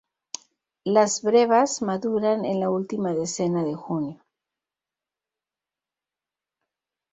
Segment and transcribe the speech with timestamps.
[0.83, 4.25] Las brevas maduran en la última decena de junio.